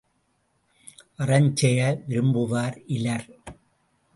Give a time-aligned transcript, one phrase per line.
[1.17, 3.27] அறஞ் செய விரும்புவார் இலர்.